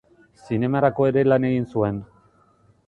Zinemarako 0.45 1.07
ere 1.11 1.25
lan 1.29 1.47
egin 1.51 1.71
zuen. 1.75 2.03